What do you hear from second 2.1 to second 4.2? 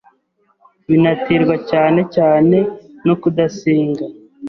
cyane no kudasenga